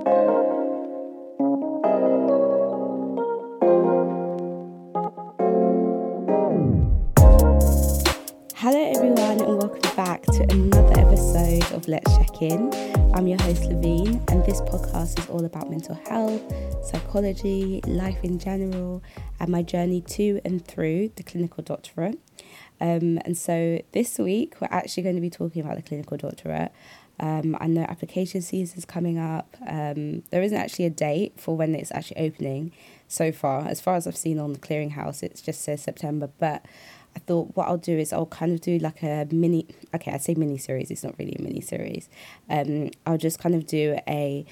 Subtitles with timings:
[0.00, 0.12] Hello,
[8.94, 12.72] everyone, and welcome back to another episode of Let's Check In.
[13.14, 16.40] I'm your host, Levine, and this podcast is all about mental health,
[16.82, 19.02] psychology, life in general,
[19.38, 22.18] and my journey to and through the clinical doctorate.
[22.80, 26.72] Um, and so this week, we're actually going to be talking about the clinical doctorate.
[27.20, 29.54] Um, I know application season is coming up.
[29.66, 32.72] Um, there isn't actually a date for when it's actually opening
[33.08, 33.68] so far.
[33.68, 36.64] As far as I've seen on the clearinghouse, it just says September, but
[37.14, 40.16] I thought what I'll do is I'll kind of do like a mini, okay, I
[40.16, 42.08] say mini series, it's not really a mini series.
[42.48, 44.46] Um, I'll just kind of do a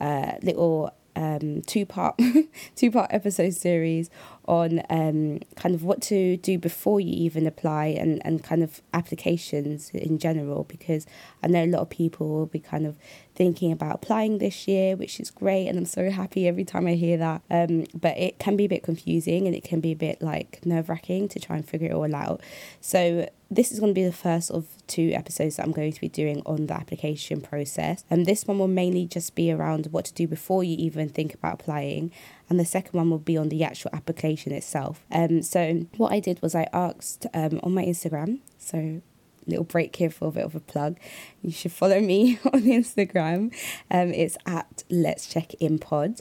[0.00, 2.20] uh, little um, two part
[2.76, 4.10] two part episode series
[4.46, 8.82] on um, kind of what to do before you even apply and, and kind of
[8.92, 11.06] applications in general because
[11.42, 12.96] I know a lot of people will be kind of
[13.34, 16.94] thinking about applying this year, which is great, and I'm so happy every time I
[16.94, 17.42] hear that.
[17.50, 20.64] Um, but it can be a bit confusing and it can be a bit like
[20.66, 22.40] nerve wracking to try and figure it all out.
[22.80, 26.00] So this is going to be the first of two episodes that I'm going to
[26.00, 28.04] be doing on the application process.
[28.08, 31.34] And this one will mainly just be around what to do before you even think
[31.34, 32.12] about applying.
[32.48, 35.04] And the second one will be on the actual application itself.
[35.10, 39.02] Um, so what I did was I asked um, on my Instagram, so
[39.50, 40.98] little break here for a bit of a plug.
[41.42, 43.54] You should follow me on Instagram.
[43.90, 46.20] Um, it's at Let's Check In Pod.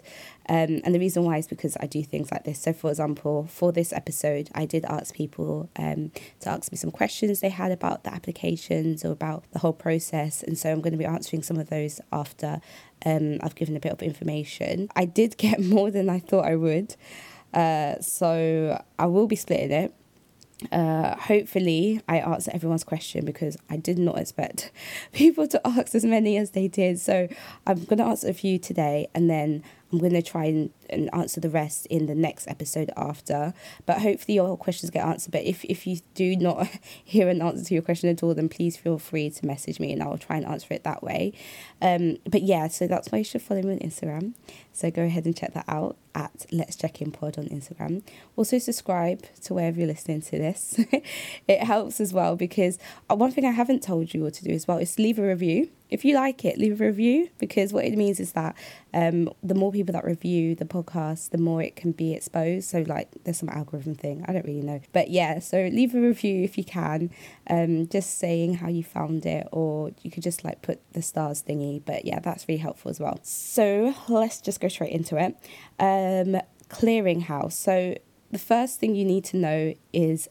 [0.49, 2.59] Um, and the reason why is because I do things like this.
[2.59, 6.89] So, for example, for this episode, I did ask people um, to ask me some
[6.89, 10.41] questions they had about the applications or about the whole process.
[10.41, 12.61] And so I'm going to be answering some of those after
[13.05, 14.89] um, I've given a bit of information.
[14.95, 16.95] I did get more than I thought I would.
[17.53, 19.93] Uh, so I will be splitting it
[20.71, 24.71] uh, hopefully I answer everyone's question because I did not expect
[25.13, 26.99] people to ask as many as they did.
[26.99, 27.27] So
[27.65, 31.09] I'm going to answer a few today and then I'm going to try and, and
[31.13, 33.53] answer the rest in the next episode after.
[33.85, 35.31] But hopefully your questions get answered.
[35.31, 36.67] But if, if you do not
[37.03, 39.91] hear an answer to your question at all, then please feel free to message me
[39.91, 41.33] and I'll try and answer it that way.
[41.81, 44.33] Um, but yeah, so that's why you should follow me on Instagram.
[44.73, 48.03] So go ahead and check that out at Let's Check In Pod on Instagram.
[48.35, 50.79] Also subscribe to wherever you're listening to this.
[51.47, 52.77] it helps as well because
[53.09, 55.27] uh, one thing I haven't told you what to do as well is leave a
[55.27, 58.55] review if you like it, leave a review because what it means is that
[58.93, 62.69] um, the more people that review the podcast, the more it can be exposed.
[62.69, 64.23] So, like, there's some algorithm thing.
[64.27, 64.81] I don't really know.
[64.93, 67.09] But yeah, so leave a review if you can,
[67.49, 71.43] um, just saying how you found it, or you could just like put the stars
[71.47, 71.81] thingy.
[71.83, 73.19] But yeah, that's really helpful as well.
[73.23, 75.35] So, let's just go straight into it.
[75.79, 77.53] Um, clearinghouse.
[77.53, 77.95] So,
[78.31, 80.29] the first thing you need to know is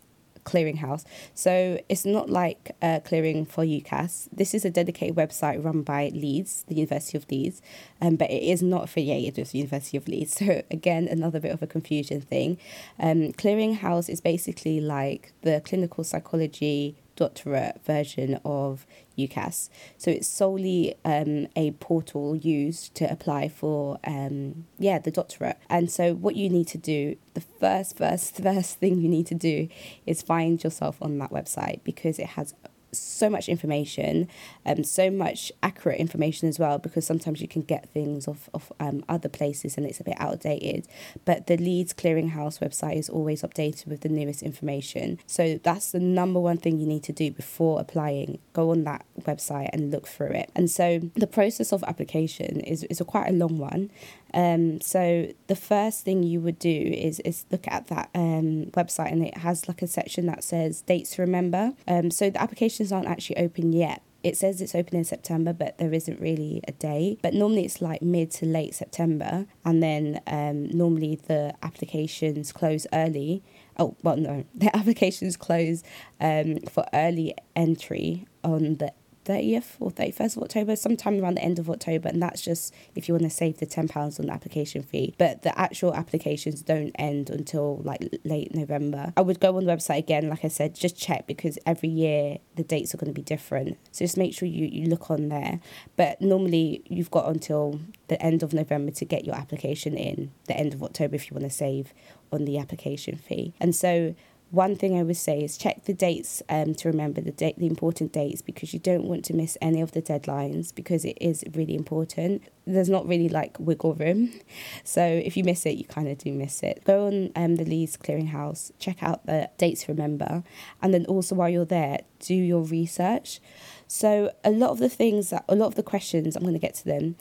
[0.48, 1.04] clearinghouse.
[1.34, 4.28] So it's not like uh, clearing for UCAS.
[4.32, 7.60] This is a dedicated website run by Leeds, the University of Leeds,
[8.00, 10.37] um, but it is not affiliated with the University of Leeds.
[10.48, 12.58] So again, another bit of a confusion thing.
[12.98, 18.86] Um, clearinghouse is basically like the clinical psychology doctorate version of
[19.18, 19.68] UCAS.
[19.96, 25.58] So it's solely um, a portal used to apply for um, yeah the doctorate.
[25.68, 29.34] And so what you need to do, the first first first thing you need to
[29.34, 29.68] do
[30.06, 32.54] is find yourself on that website because it has
[32.93, 34.28] so much information
[34.65, 38.49] and um, so much accurate information as well because sometimes you can get things off
[38.54, 40.87] of um, other places and it's a bit outdated.
[41.25, 45.19] But the leeds clearinghouse website is always updated with the newest information.
[45.26, 48.38] So that's the number one thing you need to do before applying.
[48.53, 50.50] Go on that website and look through it.
[50.55, 53.91] And so the process of application is, is a quite a long one.
[54.34, 59.12] Um, so the first thing you would do is is look at that um, website
[59.12, 61.72] and it has like a section that says dates to remember.
[61.87, 62.38] Um, so the
[62.78, 64.02] applications aren't actually open yet.
[64.22, 67.18] It says it's open in September, but there isn't really a day.
[67.22, 72.86] But normally it's like mid to late September, and then um, normally the applications close
[72.92, 73.42] early.
[73.78, 75.84] Oh well, no, the applications close
[76.20, 78.92] um, for early entry on the
[79.28, 82.08] 30th or 31st of October, sometime around the end of October.
[82.08, 85.14] And that's just if you want to save the £10 on the application fee.
[85.19, 89.12] But the actual applications don't end until like late November.
[89.16, 92.38] I would go on the website again, like I said, just check because every year
[92.56, 93.78] the dates are going to be different.
[93.92, 95.60] So just make sure you, you look on there.
[95.96, 100.56] But normally you've got until the end of November to get your application in, the
[100.56, 101.92] end of October if you want to save
[102.32, 103.54] on the application fee.
[103.60, 104.14] And so
[104.50, 107.66] one thing I would say is check the dates um, to remember the date, the
[107.66, 111.44] important dates, because you don't want to miss any of the deadlines because it is
[111.54, 112.42] really important.
[112.66, 114.32] There's not really like wiggle room,
[114.84, 116.82] so if you miss it, you kind of do miss it.
[116.84, 120.42] Go on um, the Leeds Clearinghouse, check out the dates to remember,
[120.80, 123.40] and then also while you're there, do your research.
[123.86, 126.58] So a lot of the things that a lot of the questions I'm going to
[126.58, 127.16] get to them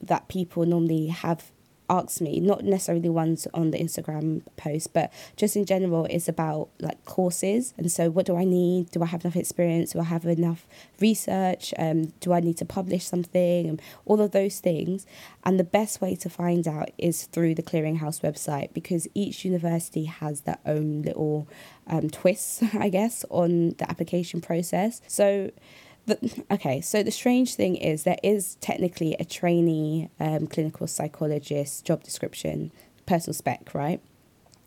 [0.00, 1.50] that people normally have
[1.88, 6.68] asked me, not necessarily ones on the Instagram post, but just in general, is about
[6.80, 7.74] like courses.
[7.76, 8.90] And so, what do I need?
[8.90, 9.92] Do I have enough experience?
[9.92, 10.66] Do I have enough
[11.00, 11.72] research?
[11.78, 13.68] Um, do I need to publish something?
[13.68, 15.06] And all of those things.
[15.44, 20.04] And the best way to find out is through the Clearinghouse website because each university
[20.04, 21.48] has their own little
[21.86, 25.00] um, twists, I guess, on the application process.
[25.06, 25.50] So,
[26.06, 31.84] the, okay, so the strange thing is there is technically a trainee um, clinical psychologist
[31.84, 32.70] job description,
[33.06, 34.00] personal spec, right?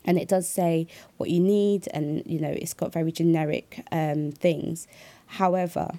[0.04, 4.32] And it does say what you need, and you know it's got very generic um,
[4.32, 4.86] things.
[5.26, 5.90] However,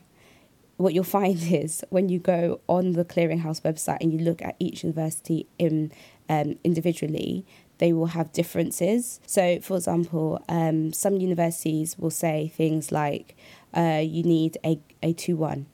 [0.78, 4.56] what you'll find is when you go on the clearinghouse website and you look at
[4.60, 5.92] each university in
[6.30, 7.46] um, individually,
[7.82, 9.20] they will have differences.
[9.26, 13.36] So, for example, um, some universities will say things like
[13.76, 15.66] uh, you need a, a 2 1,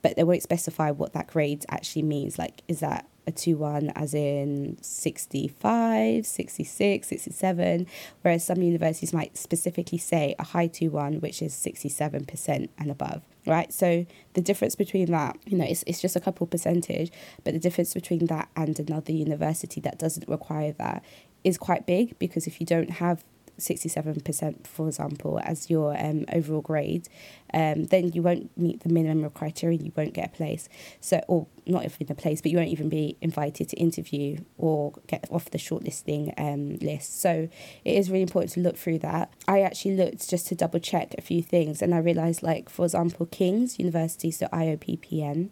[0.00, 2.38] but they won't specify what that grade actually means.
[2.38, 7.86] Like, is that a 2 1 as in 65, 66, 67?
[8.22, 13.22] Whereas some universities might specifically say a high 2 1, which is 67% and above
[13.46, 13.72] right?
[13.72, 17.12] So the difference between that, you know, it's, it's just a couple percentage,
[17.44, 21.04] but the difference between that and another university that doesn't require that
[21.46, 23.24] is quite big because if you don't have
[23.58, 27.08] 67%, for example, as your um, overall grade,
[27.54, 30.68] um, then you won't meet the minimum criteria, you won't get a place.
[31.00, 34.92] So, or not even a place, but you won't even be invited to interview or
[35.06, 37.20] get off the shortlisting um, list.
[37.20, 37.48] So,
[37.84, 39.32] it is really important to look through that.
[39.46, 42.84] I actually looked just to double check a few things, and I realized, like, for
[42.84, 45.50] example, King's University, so IOPPN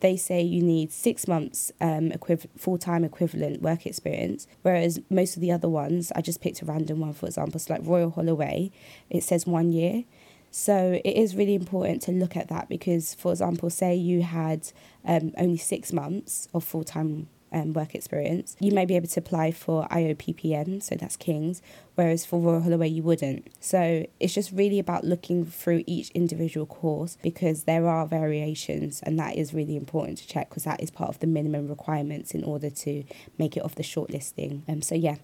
[0.00, 5.36] they say you need six months um, equiv- full time equivalent work experience, whereas most
[5.36, 8.10] of the other ones, I just picked a random one, for example, so like Royal
[8.10, 8.70] Holloway,
[9.10, 10.04] it says one year.
[10.50, 14.70] So it is really important to look at that because, for example, say you had
[15.04, 19.20] um, only six months of full time um, work experience, you may be able to
[19.20, 21.62] apply for IOPPN, so that's King's,
[21.94, 23.48] whereas for Royal Holloway you wouldn't.
[23.60, 29.18] So it's just really about looking through each individual course because there are variations, and
[29.18, 32.44] that is really important to check because that is part of the minimum requirements in
[32.44, 33.04] order to
[33.38, 34.62] make it off the shortlisting.
[34.68, 35.16] Um, so yeah,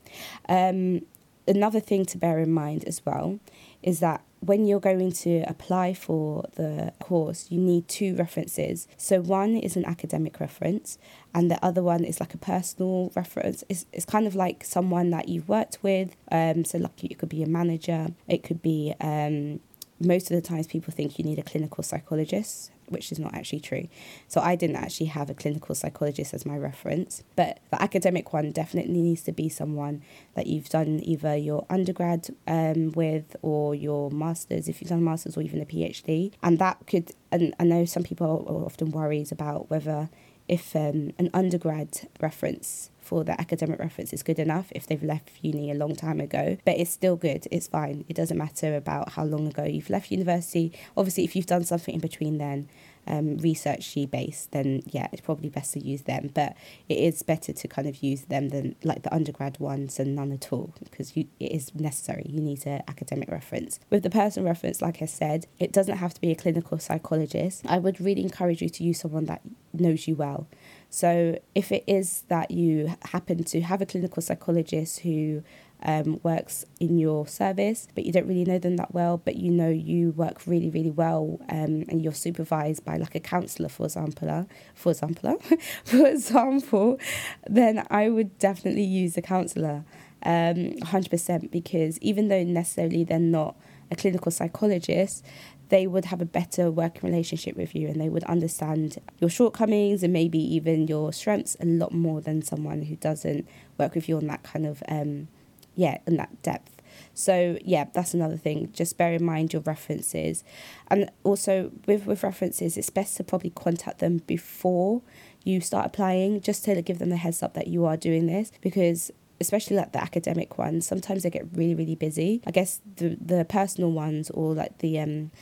[0.49, 1.03] um,
[1.47, 3.39] another thing to bear in mind as well
[3.83, 8.89] is that when you're going to apply for the course, you need two references.
[8.97, 10.99] So one is an academic reference,
[11.33, 13.63] and the other one is like a personal reference.
[13.69, 16.17] It's, it's kind of like someone that you've worked with.
[16.33, 19.61] Um, so like it could be a manager, it could be um,
[20.01, 23.61] most of the times people think you need a clinical psychologist which is not actually
[23.61, 23.89] true.
[24.29, 28.51] So I didn't actually have a clinical psychologist as my reference, but the academic one
[28.51, 30.03] definitely needs to be someone
[30.35, 35.37] that you've done either your undergrad um, with or your masters, if you've done masters
[35.37, 36.33] or even a PhD.
[36.43, 40.09] And that could, and I know some people are often worried about whether
[40.49, 45.31] if um, an undergrad reference for the academic reference is good enough if they've left
[45.43, 46.57] uni a long time ago.
[46.65, 47.47] But it's still good.
[47.51, 48.05] It's fine.
[48.09, 50.73] It doesn't matter about how long ago you've left university.
[50.97, 52.69] Obviously, if you've done something in between then,
[53.07, 56.31] um, researchy based, then yeah, it's probably best to use them.
[56.33, 56.57] But
[56.89, 60.33] it is better to kind of use them than like the undergrad ones and none
[60.33, 62.27] at all because you, it is necessary.
[62.29, 63.81] You need an academic reference.
[63.91, 67.65] With the personal reference, like I said, it doesn't have to be a clinical psychologist.
[67.67, 70.47] I would really encourage you to use someone that knows you well.
[70.93, 75.43] So if it is that you happen to have a clinical psychologist who
[75.83, 79.51] um, works in your service, but you don't really know them that well, but you
[79.51, 83.87] know you work really, really well, um, and you're supervised by like a counsellor, for
[83.87, 84.45] example, uh,
[84.75, 85.39] for example,
[85.85, 87.01] for example,
[87.49, 89.87] then I would definitely use a counsellor,
[90.25, 93.57] um, 100%, because even though necessarily they're not
[93.91, 95.25] a clinical psychologist,
[95.73, 100.03] they would have a better working relationship with you and they would understand your shortcomings
[100.03, 103.49] and maybe even your strengths a lot more than someone who doesn't
[103.79, 105.29] work with you on that kind of um,
[105.75, 106.83] yeah, in that depth.
[107.15, 108.71] So yeah, that's another thing.
[108.75, 110.45] Just bear in mind your references,
[110.89, 115.01] and also with with references, it's best to probably contact them before
[115.43, 118.53] you start applying, just to give them the heads up that you are doing this
[118.61, 119.11] because
[119.41, 123.45] especially like the academic ones sometimes they get really really busy i guess the the
[123.45, 125.33] personal ones or like the um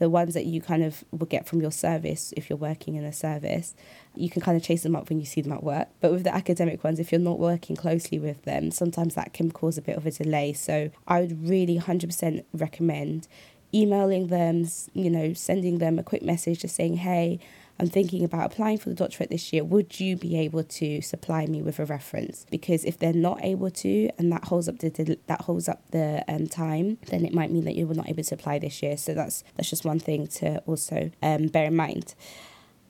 [0.00, 3.04] the ones that you kind of will get from your service if you're working in
[3.04, 3.74] a service
[4.14, 5.88] you can kind of chase them up when you see them at work.
[6.00, 9.50] But with the academic ones, if you're not working closely with them, sometimes that can
[9.50, 10.52] cause a bit of a delay.
[10.52, 13.28] So I would really 100% recommend
[13.72, 17.38] emailing them, you know, sending them a quick message just saying, hey,
[17.78, 19.64] I'm thinking about applying for the doctorate this year.
[19.64, 22.44] Would you be able to supply me with a reference?
[22.50, 26.24] Because if they're not able to, and that holds up the that holds up the
[26.28, 28.96] um, time, then it might mean that you were not able to apply this year.
[28.96, 32.14] So that's that's just one thing to also um, bear in mind.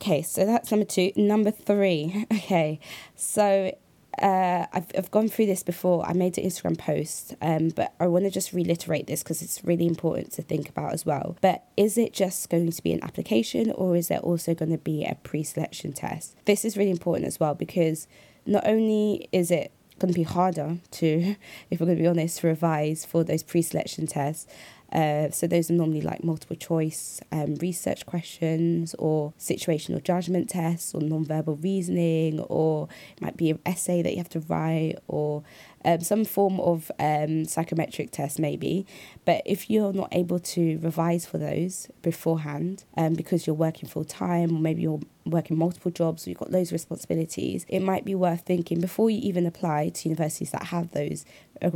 [0.01, 1.13] Okay, so that's number two.
[1.17, 2.27] Number three.
[2.51, 2.81] Okay,
[3.15, 3.73] so
[4.19, 6.07] uh, I've, I've gone through this before.
[6.07, 9.65] I made an Instagram post, um, but I want to just reiterate this because it's
[9.65, 11.37] really important to think about as well.
[11.41, 14.79] But is it just going to be an application or is there also going to
[14.79, 16.37] be a pre selection test?
[16.45, 18.09] This is really important as well because
[18.47, 21.37] not only is it going to be harder to,
[21.71, 24.47] if we're going to be honest, revise for those pre selection tests.
[24.93, 30.95] Uh, so those are normally like multiple choice um, research questions or situational judgment tests
[30.95, 35.43] or non-verbal reasoning or it might be an essay that you have to write or
[35.85, 38.87] um, some form of um, psychometric test, maybe.
[39.25, 44.05] But if you're not able to revise for those beforehand um, because you're working full
[44.05, 48.05] time or maybe you're working multiple jobs or you've got loads of responsibilities, it might
[48.05, 51.25] be worth thinking before you even apply to universities that have those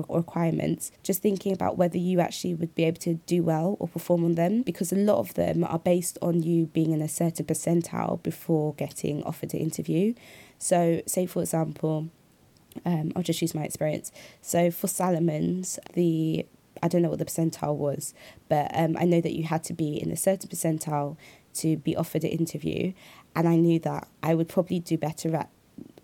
[0.09, 4.25] requirements, just thinking about whether you actually would be able to do well or perform
[4.25, 7.45] on them because a lot of them are based on you being in a certain
[7.45, 10.15] percentile before getting offered an interview.
[10.59, 12.09] So, say for example,
[12.85, 14.12] um, I'll just use my experience.
[14.43, 16.47] So for Salomons, the
[16.83, 18.14] I don't know what the percentile was,
[18.49, 21.16] but um, I know that you had to be in a certain percentile
[21.54, 22.93] to be offered an interview,
[23.37, 25.49] and I knew that I would probably do better at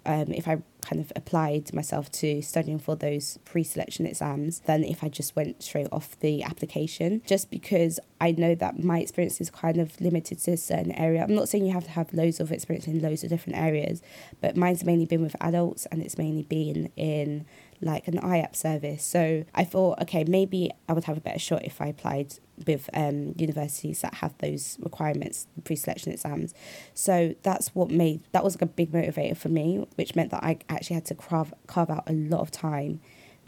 [0.06, 4.82] um, if I kind of applied myself to studying for those pre selection exams than
[4.82, 9.40] if I just went straight off the application, just because I know that my experience
[9.40, 11.22] is kind of limited to a certain area.
[11.22, 14.02] I'm not saying you have to have loads of experience in loads of different areas,
[14.40, 17.46] but mine's mainly been with adults and it's mainly been in
[17.82, 19.04] like an IAPT service.
[19.04, 22.34] So I thought, okay, maybe I would have a better shot if I applied
[22.66, 26.54] with um, universities that have those requirements, pre-selection exams.
[26.94, 30.44] So that's what made that was like a big motivator for me, which meant that
[30.44, 33.00] I actually had to carve carve out a lot of time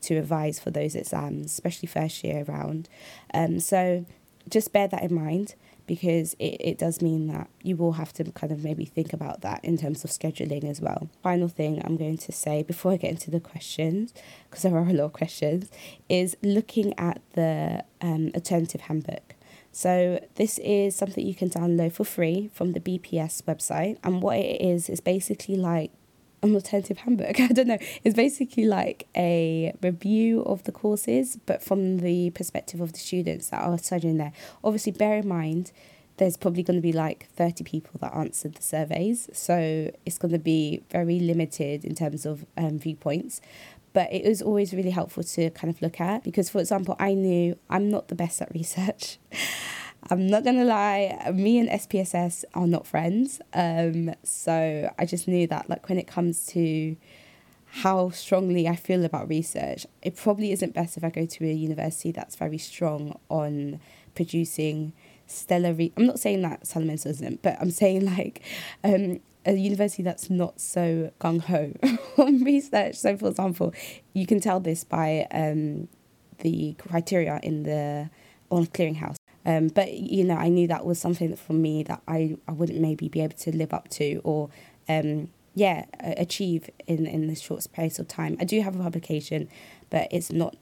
[0.03, 2.89] to revise for those exams, especially first year around.
[3.35, 4.05] Um, so
[4.49, 5.55] just bear that in mind
[5.87, 9.41] because it, it does mean that you will have to kind of maybe think about
[9.43, 11.09] that in terms of scheduling as well.
[11.23, 14.13] Final thing I'm going to say before I get into the questions,
[14.49, 15.71] because there are a lot of questions,
[16.09, 19.35] is looking at the um, alternative handbook.
[19.73, 24.37] So this is something you can download for free from the BPS website, and what
[24.37, 25.91] it is is basically like
[26.43, 27.41] an alternative handbook.
[27.41, 27.79] I don't know.
[28.05, 33.51] It's basically like a review of the courses, but from the perspective of the students
[33.51, 34.33] that are studying there.
[34.65, 35.73] Obviously, bear in mind
[36.19, 39.29] there's probably going to be like 30 people that answered the surveys.
[39.33, 43.41] So it's going to be very limited in terms of um, viewpoints.
[43.93, 47.15] But it was always really helpful to kind of look at because, for example, I
[47.15, 49.19] knew I'm not the best at research.
[50.13, 53.41] I'm not gonna lie, me and SPSS are not friends.
[53.55, 56.99] Um, so I just knew that, like, when it comes to
[57.81, 61.53] how strongly I feel about research, it probably isn't best if I go to a
[61.55, 63.81] university that's very strong on
[64.15, 64.93] producing
[65.27, 65.73] stellar.
[65.73, 68.43] Re- I'm not saying that Salomons isn't, but I'm saying like
[68.85, 71.73] um, a university that's not so gung ho
[72.23, 72.97] on research.
[72.97, 73.73] So, for example,
[74.13, 75.89] you can tell this by um,
[76.41, 78.11] the criteria in the
[78.51, 79.17] on clearinghouse.
[79.45, 82.81] Um, but you know, I knew that was something for me that I, I wouldn't
[82.81, 84.51] maybe be able to live up to or
[84.89, 88.37] um, yeah achieve in in this short space of time.
[88.41, 89.49] I do have a publication,
[89.91, 90.57] but it's not.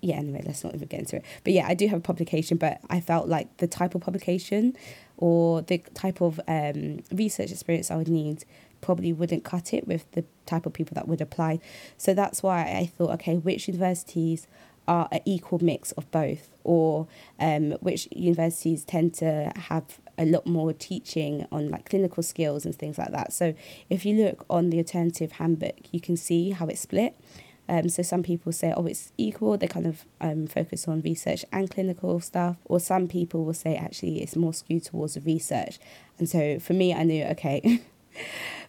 [0.00, 1.24] Yeah, anyway, let's not even get into it.
[1.42, 4.76] But yeah, I do have a publication, but I felt like the type of publication
[5.16, 8.44] or the type of um, research experience I would need
[8.80, 11.58] probably wouldn't cut it with the type of people that would apply.
[11.96, 14.46] So that's why I thought, okay, which universities
[14.88, 17.06] are an equal mix of both, or
[17.38, 22.74] um, which universities tend to have a lot more teaching on like clinical skills and
[22.74, 23.32] things like that.
[23.32, 23.54] So
[23.88, 27.14] if you look on the alternative handbook, you can see how it's split.
[27.68, 29.58] Um, so some people say, oh, it's equal.
[29.58, 32.56] They kind of um, focus on research and clinical stuff.
[32.64, 35.78] Or some people will say, actually, it's more skewed towards the research.
[36.18, 37.82] And so for me, I knew, okay,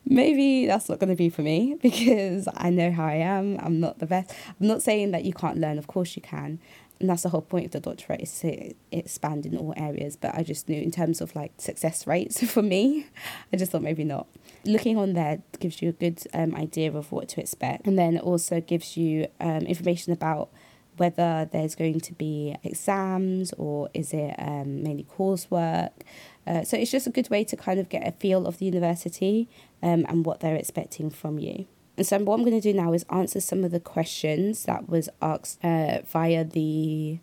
[0.05, 3.57] maybe that's not going to be for me because I know how I am.
[3.61, 4.33] I'm not the best.
[4.59, 6.59] I'm not saying that you can't learn, of course you can.
[6.99, 10.17] And that's the whole point of the doctorate is to expand in all areas.
[10.17, 13.07] But I just knew in terms of like success rates for me,
[13.53, 14.27] I just thought maybe not.
[14.65, 17.87] Looking on there gives you a good um, idea of what to expect.
[17.87, 20.49] And then also gives you um, information about
[20.97, 25.91] whether there's going to be exams or is it um, mainly coursework.
[26.49, 28.65] Uh, so it's just a good way to kind of get a feel of the
[28.65, 29.47] university
[29.83, 31.67] um, and what they're expecting from you.
[31.95, 34.89] And so what I'm going to do now is answer some of the questions that
[34.89, 37.19] was asked uh, via the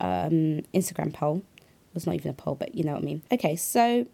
[0.00, 1.42] um, Instagram poll.
[1.58, 3.22] It was not even a poll, but you know what I mean.
[3.30, 4.06] Okay, so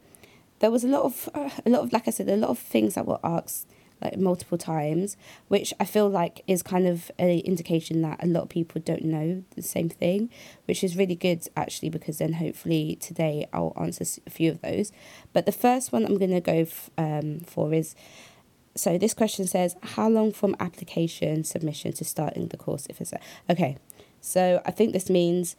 [0.59, 2.59] there was a lot of uh, a lot of like I said, a lot of
[2.59, 3.69] things that were asked
[4.03, 5.17] like multiple times,
[5.49, 9.05] which I feel like is kind of an indication that a lot of people don't
[9.05, 10.31] know the same thing,
[10.67, 14.93] which is really good actually because then hopefully today I'll answer a few of those.
[15.33, 17.95] But the first one I'm going to go f- um, for is
[18.75, 23.13] so this question says how long from application submission to starting the course if it's
[23.13, 23.77] a, okay
[24.21, 25.57] so i think this means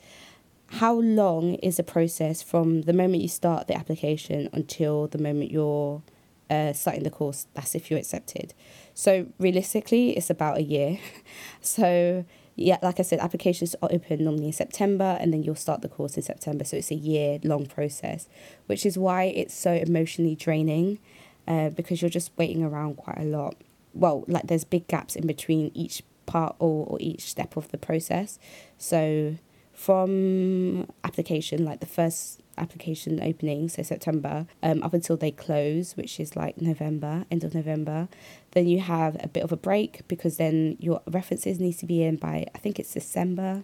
[0.67, 5.51] how long is the process from the moment you start the application until the moment
[5.51, 6.01] you're
[6.49, 8.53] uh, starting the course that's if you're accepted
[8.93, 10.99] so realistically it's about a year
[11.61, 15.81] so yeah like i said applications are open normally in september and then you'll start
[15.81, 18.27] the course in september so it's a year long process
[18.67, 20.99] which is why it's so emotionally draining
[21.47, 23.55] uh, because you're just waiting around quite a lot.
[23.93, 27.77] Well, like there's big gaps in between each part or, or each step of the
[27.77, 28.39] process.
[28.77, 29.35] So
[29.73, 36.19] from application, like the first application opening, so September, um, up until they close, which
[36.19, 38.07] is like November, end of November,
[38.51, 42.03] then you have a bit of a break because then your references need to be
[42.03, 43.63] in by I think it's December,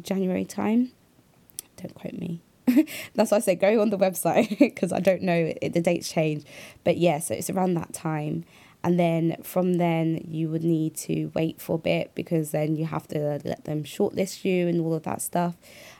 [0.00, 0.92] January time.
[1.76, 2.40] Don't quote me.
[3.14, 6.10] That's why I say go on the website because I don't know it, the dates
[6.10, 6.44] change.
[6.84, 8.44] But yeah, so it's around that time.
[8.82, 12.86] And then from then you would need to wait for a bit because then you
[12.86, 15.56] have to let them shortlist you and all of that stuff.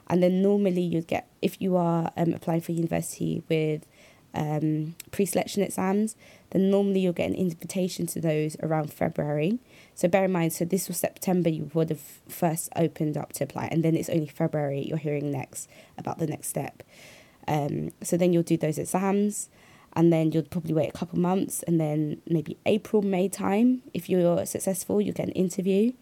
[0.08, 3.86] And then normally you'd get if you are um, applying for university with
[4.34, 6.14] um, pre-selection exams,
[6.50, 9.58] then normally you'll get an invitation to those around February.
[9.94, 13.44] So bear in mind, so this was September you would have first opened up to
[13.44, 16.82] apply, and then it's only February you're hearing next about the next step.
[17.48, 19.48] Um, so then you'll do those exams,
[19.94, 24.10] and then you'll probably wait a couple months, and then maybe April, May time, if
[24.10, 25.92] you're successful, you'll get an interview.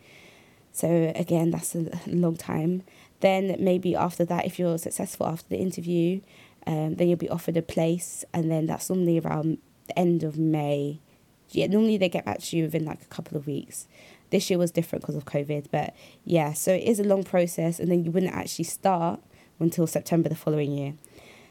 [0.72, 2.82] So again, that's a long time.
[3.24, 6.20] Then maybe after that, if you're successful after the interview,
[6.66, 10.36] um, then you'll be offered a place, and then that's normally around the end of
[10.36, 11.00] May.
[11.48, 13.88] Yeah, normally they get back to you within like a couple of weeks.
[14.28, 15.94] This year was different because of COVID, but
[16.26, 19.20] yeah, so it is a long process, and then you wouldn't actually start
[19.58, 20.92] until September the following year.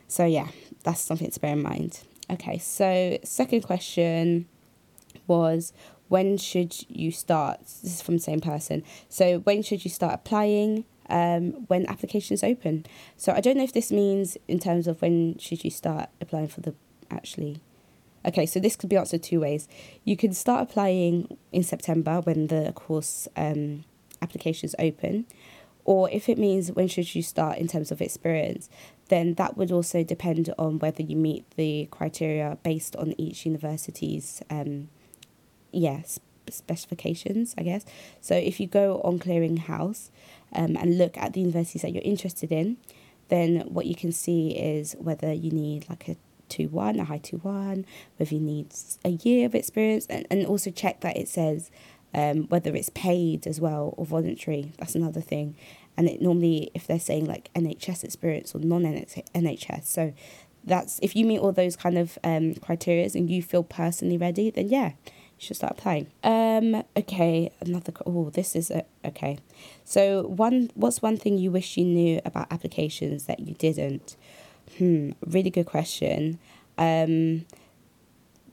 [0.07, 0.49] So yeah,
[0.83, 2.01] that's something to bear in mind.
[2.29, 4.47] Okay, so second question
[5.25, 5.73] was
[6.07, 7.61] when should you start?
[7.61, 8.83] This is from the same person.
[9.09, 10.85] So when should you start applying?
[11.09, 12.85] Um, when applications open.
[13.17, 16.47] So I don't know if this means in terms of when should you start applying
[16.47, 16.73] for the
[17.09, 17.61] actually.
[18.25, 19.67] Okay, so this could be answered two ways.
[20.05, 23.83] You can start applying in September when the course um,
[24.21, 25.25] applications open,
[25.83, 28.69] or if it means when should you start in terms of experience,
[29.09, 34.41] then that would also depend on whether you meet the criteria based on each university's
[34.49, 34.87] um,
[35.71, 37.85] yes specifications, I guess.
[38.21, 40.09] So if you go on Clearinghouse
[40.55, 42.77] um, and look at the universities that you're interested in,
[43.29, 46.17] then what you can see is whether you need like a
[46.49, 47.85] 2 1, a high 2 1,
[48.17, 51.71] whether you need a year of experience, and, and also check that it says
[52.13, 54.73] um, whether it's paid as well or voluntary.
[54.77, 55.55] That's another thing.
[55.97, 60.13] And it normally, if they're saying like NHS experience or non NHS, so
[60.63, 64.49] that's if you meet all those kind of um, criteria and you feel personally ready,
[64.49, 64.93] then yeah,
[65.43, 66.07] should start applying.
[66.23, 67.93] Um, okay, another.
[68.05, 69.37] Oh, this is a, okay.
[69.83, 74.15] So one, what's one thing you wish you knew about applications that you didn't?
[74.77, 76.39] Hmm, really good question.
[76.77, 77.45] Um,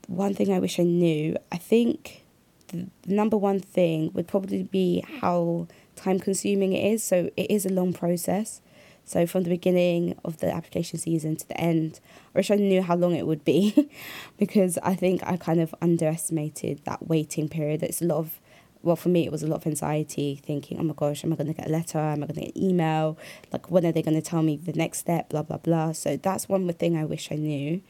[0.07, 1.35] one thing I wish I knew.
[1.51, 2.23] I think
[2.67, 7.03] the number one thing would probably be how time consuming it is.
[7.03, 8.61] So it is a long process.
[9.05, 11.99] So from the beginning of the application season to the end,
[12.33, 13.89] I wish I knew how long it would be
[14.37, 17.83] because I think I kind of underestimated that waiting period.
[17.83, 18.39] It's a lot of
[18.83, 21.35] well, for me, it was a lot of anxiety, thinking, oh my gosh, am I
[21.35, 21.99] going to get a letter?
[21.99, 23.17] Am I going to get an email?
[23.51, 25.29] Like, when are they going to tell me the next step?
[25.29, 25.91] Blah, blah, blah.
[25.91, 27.81] So that's one more thing I wish I knew.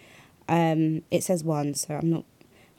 [0.50, 2.26] Um, it says one, so I'm not,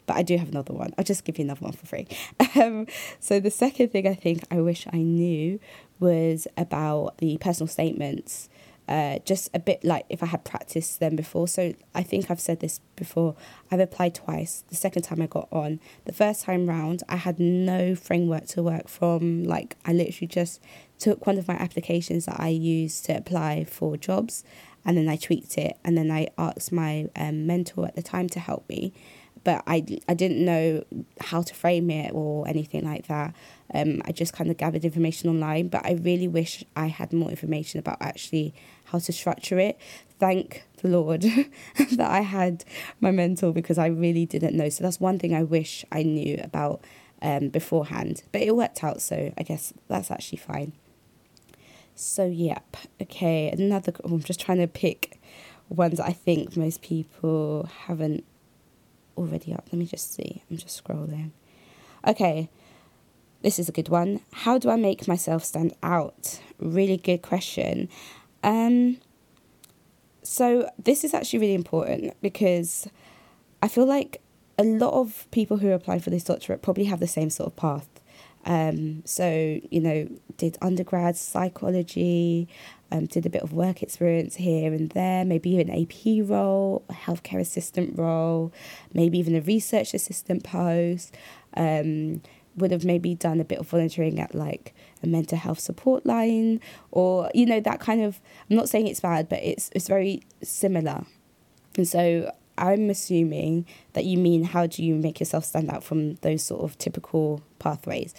[0.05, 0.93] but I do have another one.
[0.97, 2.07] I'll just give you another one for free.
[2.55, 2.85] Um,
[3.19, 5.59] so the second thing I think I wish I knew
[6.03, 8.49] was about the personal statements.
[8.85, 11.47] Uh, just a bit like if I had practiced them before.
[11.47, 13.33] So I think I've said this before.
[13.71, 14.65] I've applied twice.
[14.67, 18.61] The second time I got on, the first time round, I had no framework to
[18.61, 19.45] work from.
[19.45, 20.61] Like I literally just
[20.99, 24.43] took one of my applications that I used to apply for jobs,
[24.83, 28.27] and then I tweaked it, and then I asked my um, mentor at the time
[28.29, 28.91] to help me
[29.43, 30.83] but I, I didn't know
[31.19, 33.35] how to frame it or anything like that.
[33.73, 37.29] Um, I just kind of gathered information online, but I really wish I had more
[37.29, 38.53] information about actually
[38.85, 39.79] how to structure it.
[40.19, 41.21] Thank the Lord
[41.77, 42.63] that I had
[43.01, 44.69] my mentor because I really didn't know.
[44.69, 46.81] So that's one thing I wish I knew about
[47.21, 49.01] um, beforehand, but it worked out.
[49.01, 50.73] So I guess that's actually fine.
[51.95, 52.75] So, yep.
[53.01, 53.93] Okay, another.
[54.03, 55.19] Oh, I'm just trying to pick
[55.69, 58.23] ones I think most people haven't
[59.17, 59.67] already up?
[59.71, 60.43] Let me just see.
[60.49, 61.31] I'm just scrolling.
[62.05, 62.49] Okay,
[63.41, 64.21] this is a good one.
[64.31, 66.39] How do I make myself stand out?
[66.59, 67.89] Really good question.
[68.43, 68.97] Um,
[70.23, 72.87] so this is actually really important because
[73.61, 74.21] I feel like
[74.57, 77.55] a lot of people who apply for this doctorate probably have the same sort of
[77.55, 77.87] path.
[78.45, 82.47] Um, so, you know, did undergrad psychology,
[82.91, 86.93] um, did a bit of work experience here and there, maybe an AP role, a
[86.93, 88.51] healthcare assistant role,
[88.93, 91.15] maybe even a research assistant post.
[91.55, 92.21] Um,
[92.55, 96.61] would have maybe done a bit of volunteering at like a mental health support line
[96.91, 100.21] or you know that kind of I'm not saying it's bad but it's it's very
[100.43, 101.05] similar
[101.75, 106.15] and so I'm assuming that you mean how do you make yourself stand out from
[106.15, 108.13] those sort of typical pathways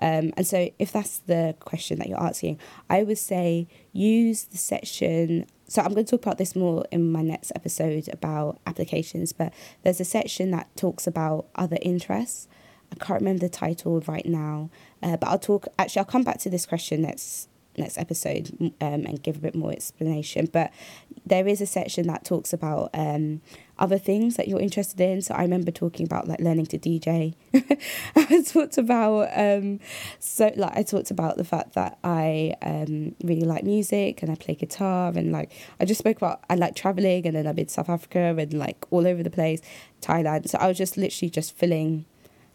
[0.00, 4.58] um, and so if that's the question that you're asking I would say use the
[4.58, 9.32] section so I'm going to talk about this more in my next episode about applications
[9.32, 12.48] but there's a section that talks about other interests
[12.92, 14.70] I can't remember the title right now,
[15.02, 15.66] uh, but I'll talk.
[15.78, 17.48] Actually, I'll come back to this question next
[17.78, 18.72] next episode um,
[19.06, 20.48] and give a bit more explanation.
[20.52, 20.72] But
[21.26, 23.40] there is a section that talks about um,
[23.78, 25.22] other things that you're interested in.
[25.22, 27.34] So I remember talking about like learning to DJ.
[28.16, 29.80] I talked about um,
[30.18, 34.34] so like I talked about the fact that I um, really like music and I
[34.34, 37.68] play guitar and like I just spoke about I like traveling and then I've been
[37.68, 39.60] South Africa and like all over the place,
[40.00, 40.48] Thailand.
[40.48, 42.06] So I was just literally just filling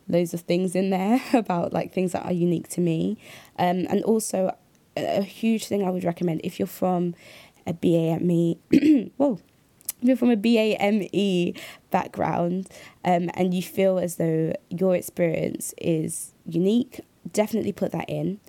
[0.08, 3.18] loads of things in there about like things that are unique to me.
[3.58, 4.56] Um, and also,
[4.96, 7.16] a, huge thing I would recommend if you're from
[7.66, 8.58] a BAME,
[9.18, 9.40] whoa,
[10.02, 11.58] if you're from a BAME
[11.92, 12.70] background
[13.06, 17.02] um, and you feel as though your experience is unique,
[17.32, 18.40] definitely put that in.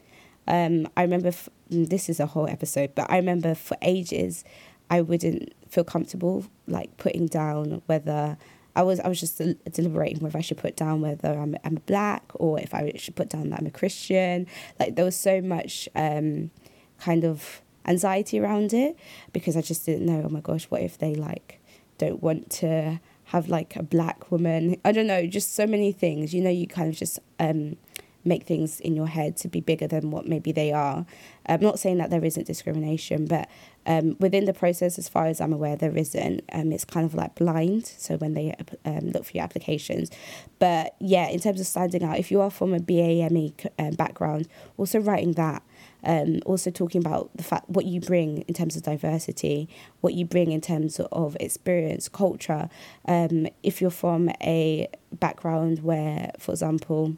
[0.47, 4.45] Um, I remember, f- this is a whole episode, but I remember for ages
[4.91, 8.37] I wouldn't feel comfortable like putting down whether
[8.77, 12.25] I was I was just deliberating whether I should put down whether I'm I'm black
[12.35, 14.47] or if I should put down that I'm a Christian.
[14.81, 16.51] Like there was so much um,
[16.99, 18.97] kind of anxiety around it
[19.33, 20.23] because I just didn't know.
[20.25, 21.61] Oh my gosh, what if they like
[21.99, 24.77] don't want to have like a black woman?
[24.85, 26.35] I don't know, just so many things.
[26.35, 27.77] You know, you kind of just um,
[28.25, 31.07] make things in your head to be bigger than what maybe they are.
[31.47, 33.49] I'm not saying that there isn't discrimination, but
[33.87, 36.43] um, within the process, as far as I'm aware, there isn't.
[36.53, 37.87] Um, it's kind of like blind.
[37.87, 40.11] So when they um, look for your applications,
[40.59, 44.49] but yeah, in terms of standing out, if you are from a BAME um, background,
[44.77, 45.63] also writing that.
[46.07, 49.71] Um, also talking about the fact what you bring in terms of diversity,
[50.03, 52.69] what you bring in terms of experience, culture.
[53.07, 57.17] Um, if you're from a background where, for example,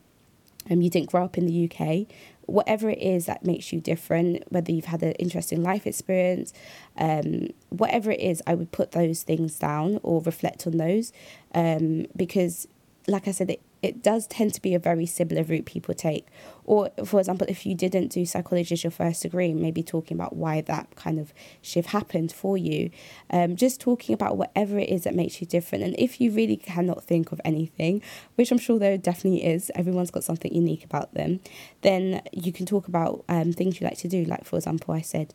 [0.71, 2.07] um, you didn't grow up in the UK,
[2.43, 6.53] whatever it is that makes you different, whether you've had an interesting life experience,
[6.97, 11.13] um, whatever it is, I would put those things down or reflect on those
[11.55, 12.69] um, because,
[13.09, 16.27] like I said, it, it does tend to be a very similar route people take.
[16.65, 20.35] Or, for example, if you didn't do psychology as your first degree, maybe talking about
[20.35, 22.91] why that kind of shift happened for you.
[23.31, 25.85] Um, just talking about whatever it is that makes you different.
[25.85, 28.03] And if you really cannot think of anything,
[28.35, 31.41] which I'm sure there definitely is, everyone's got something unique about them,
[31.83, 34.25] then you can talk about um, things you like to do.
[34.25, 35.33] Like, for example, I said,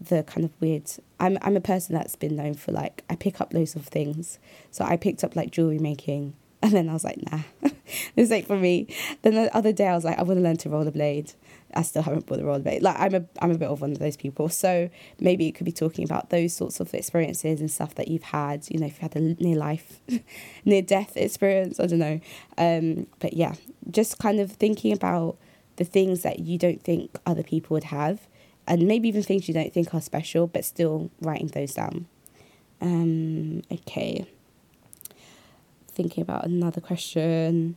[0.00, 3.40] the kind of weird I'm I'm a person that's been known for like I pick
[3.40, 4.38] up loads of things.
[4.70, 6.34] So I picked up like jewelry making
[6.68, 7.40] and then I was like, nah,
[8.16, 8.94] it's like for me.
[9.22, 11.34] Then the other day I was like, I want to learn to rollerblade.
[11.72, 12.82] I still haven't bought the rollerblade.
[12.82, 14.50] Like I'm a I'm a bit of one of those people.
[14.50, 18.22] So maybe it could be talking about those sorts of experiences and stuff that you've
[18.22, 18.66] had.
[18.68, 20.00] You know, if you had a near life,
[20.66, 21.80] near death experience.
[21.80, 22.20] I don't know.
[22.58, 23.54] Um, but yeah,
[23.90, 25.38] just kind of thinking about
[25.76, 28.28] the things that you don't think other people would have,
[28.66, 32.06] and maybe even things you don't think are special, but still writing those down.
[32.82, 34.26] Um, okay
[35.98, 37.76] thinking about another question.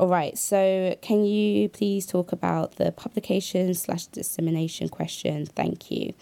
[0.00, 5.46] All right, so can you please talk about the publication slash dissemination question?
[5.46, 6.12] Thank you.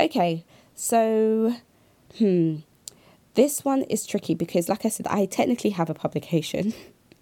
[0.00, 0.44] Okay,
[0.76, 1.56] so,
[2.18, 2.58] hmm,
[3.34, 6.72] this one is tricky because, like I said, I technically have a publication.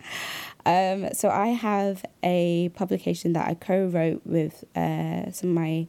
[0.67, 5.87] um, so I have a publication that I co-wrote with uh, some of my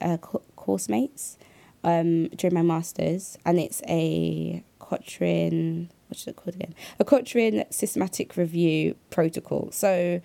[0.00, 1.38] uh, course mates
[1.82, 6.74] um, during my masters, and it's a Cochrane what's it called again?
[6.98, 9.70] A Cochrane systematic review protocol.
[9.72, 10.20] So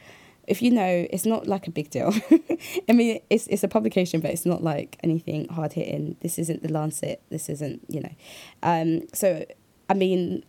[0.48, 2.13] if you know, it's not like a big deal.
[2.89, 6.17] I mean, it's it's a publication, but it's not like anything hard hitting.
[6.22, 7.22] This isn't the Lancet.
[7.30, 8.15] This isn't you know.
[8.63, 9.46] Um, so
[9.89, 10.44] I mean,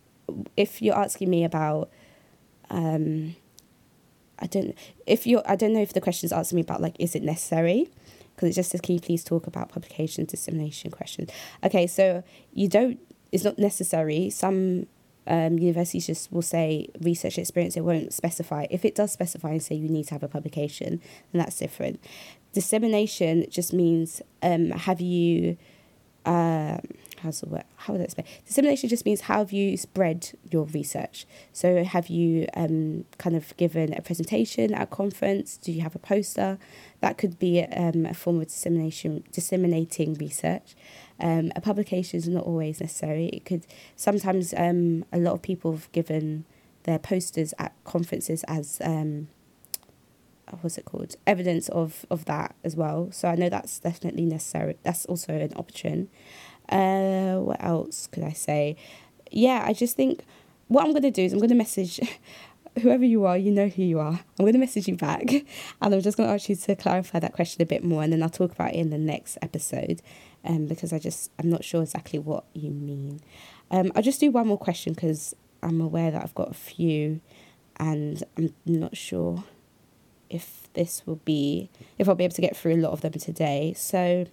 [0.57, 1.89] if you're asking me about,
[2.69, 3.35] um,
[4.39, 7.15] I don't if you're I don't know if the question's asking me about like is
[7.15, 7.89] it necessary.
[8.35, 11.29] Because it just says, can you please talk about publication dissemination questions?
[11.63, 12.99] Okay, so you don't,
[13.31, 14.31] it's not necessary.
[14.31, 14.87] Some
[15.27, 18.65] um, universities just will say research experience, it won't specify.
[18.69, 22.03] If it does specify and say you need to have a publication, then that's different.
[22.53, 25.57] Dissemination just means um, have you.
[26.25, 26.79] Um,
[27.23, 27.63] how's the word?
[27.77, 28.27] How would I explain?
[28.45, 31.25] Dissemination just means how have you spread your research?
[31.53, 35.57] So have you um, kind of given a presentation at a conference?
[35.57, 36.59] Do you have a poster?
[36.99, 40.75] That could be um, a form of dissemination, disseminating research.
[41.19, 43.27] Um, a publication is not always necessary.
[43.27, 46.45] It could sometimes um, a lot of people have given
[46.83, 49.29] their posters at conferences as um,
[50.61, 53.09] what's it called evidence of of that as well.
[53.11, 54.77] So I know that's definitely necessary.
[54.83, 56.09] That's also an option.
[56.73, 58.75] Uh, what else could I say?
[59.31, 60.23] Yeah, I just think
[60.67, 61.99] what I'm going to do is I'm going to message
[62.81, 64.19] whoever you are, you know who you are.
[64.39, 65.31] I'm going to message you back
[65.81, 68.11] and I'm just going to ask you to clarify that question a bit more and
[68.11, 70.01] then I'll talk about it in the next episode
[70.43, 73.21] um, because I just, I'm not sure exactly what you mean.
[73.69, 77.21] Um, I'll just do one more question because I'm aware that I've got a few
[77.77, 79.43] and I'm not sure
[80.29, 83.13] if this will be, if I'll be able to get through a lot of them
[83.13, 83.73] today.
[83.77, 84.25] So,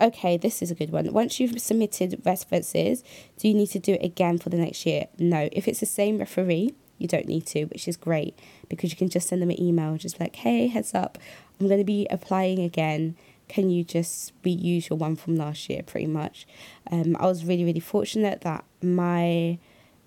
[0.00, 1.12] okay, this is a good one.
[1.12, 3.02] Once you've submitted references,
[3.38, 5.06] do you need to do it again for the next year?
[5.18, 5.48] No.
[5.52, 9.08] If it's the same referee, you don't need to, which is great because you can
[9.08, 11.18] just send them an email, just like, hey, heads up,
[11.60, 13.16] I'm going to be applying again.
[13.48, 16.46] Can you just reuse your one from last year, pretty much?
[16.90, 19.58] Um, I was really, really fortunate that my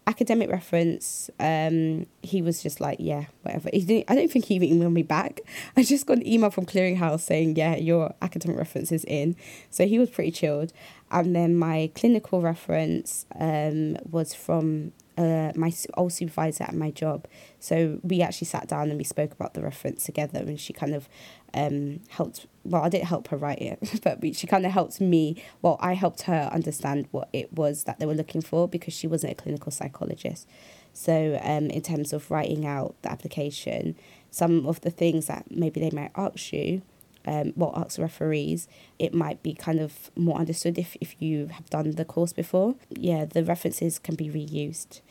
[0.09, 3.69] academic reference, um, he was just like, yeah, whatever.
[3.71, 5.41] He didn't, I don't think he even emailed me back.
[5.77, 9.35] I just got an email from Clearinghouse saying, yeah, your academic reference is in.
[9.69, 10.73] So he was pretty chilled.
[11.11, 17.27] And then my clinical reference um, was from uh, my old supervisor at my job.
[17.59, 20.93] So we actually sat down and we spoke about the reference together, and she kind
[20.93, 21.09] of
[21.53, 22.47] um, helped.
[22.63, 25.43] Well, I didn't help her write it, but she kind of helped me.
[25.61, 29.07] Well, I helped her understand what it was that they were looking for because she
[29.07, 30.47] wasn't a clinical psychologist.
[30.93, 33.95] So, um, in terms of writing out the application,
[34.31, 36.81] some of the things that maybe they might ask you
[37.25, 41.69] um, well, ask referees, it might be kind of more understood if, if you have
[41.69, 42.75] done the course before.
[42.89, 45.01] Yeah, the references can be reused.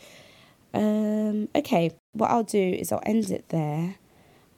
[0.75, 3.97] Um, okay, what I'll do is I'll end it there.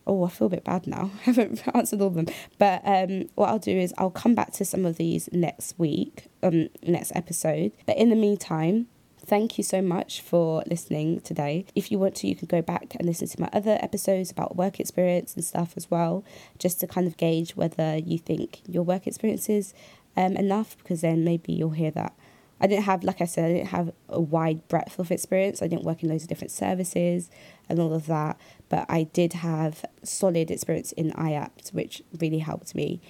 [0.07, 1.11] Oh, I feel a bit bad now.
[1.21, 2.27] I haven't answered all of them.
[2.59, 6.27] But um, what I'll do is I'll come back to some of these next week,
[6.43, 7.73] um, next episode.
[7.87, 8.87] But in the meantime,
[9.31, 11.65] Thank you so much for listening today.
[11.77, 14.57] If you want to, you can go back and listen to my other episodes about
[14.57, 16.25] work experience and stuff as well,
[16.59, 19.73] just to kind of gauge whether you think your work experience is
[20.17, 22.13] um, enough, because then maybe you'll hear that.
[22.61, 25.63] I didn't have, like I said, I didn't have a wide breadth of experience.
[25.63, 27.31] I didn't work in loads of different services
[27.69, 28.37] and all of that,
[28.69, 33.01] but I did have solid experience in IAPT, which really helped me.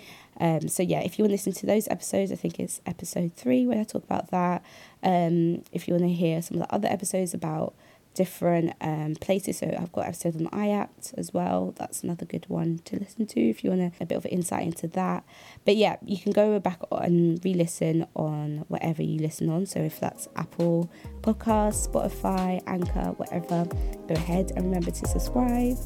[0.40, 3.34] Um, so yeah, if you want to listen to those episodes, I think it's episode
[3.34, 4.64] three where I talk about that.
[5.02, 7.74] Um, if you want to hear some of the other episodes about
[8.14, 11.74] different um, places, so I've got episodes on IAPT as well.
[11.76, 14.64] That's another good one to listen to if you want a, a bit of insight
[14.64, 15.24] into that.
[15.66, 19.66] But yeah, you can go back and re-listen on whatever you listen on.
[19.66, 23.66] So if that's Apple Podcasts, Spotify, Anchor, whatever,
[24.08, 25.76] go ahead and remember to subscribe,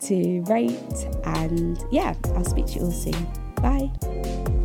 [0.00, 3.43] to rate, and yeah, I'll speak to you all soon.
[3.62, 4.63] Bye.